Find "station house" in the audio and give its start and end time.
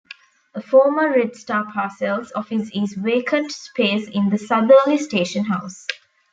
4.97-5.85